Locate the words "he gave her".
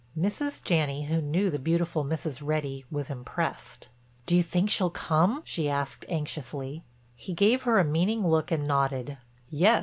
7.13-7.77